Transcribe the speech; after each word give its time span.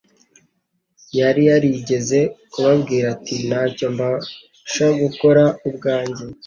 Yari 1.19 1.41
yarigeze 1.49 2.19
kubabwira 2.51 3.05
ati: 3.15 3.35
"Ntacyo 3.47 3.85
mbasha 3.93 4.85
gukora 5.01 5.43
ubwanjye. 5.67 6.23